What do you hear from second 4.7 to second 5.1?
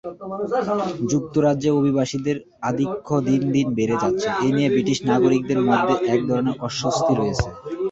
British